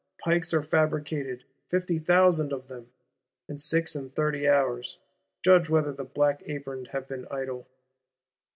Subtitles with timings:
[0.17, 2.89] Pikes are fabricated; fifty thousand of them,
[3.47, 4.97] in six and thirty hours:
[5.43, 7.67] judge whether the Black aproned have been idle.